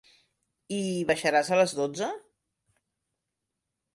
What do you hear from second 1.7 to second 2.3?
dotze?